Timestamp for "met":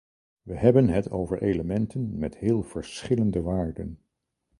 2.19-2.37